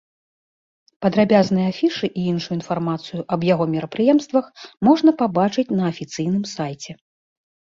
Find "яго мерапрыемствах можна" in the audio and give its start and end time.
3.53-5.09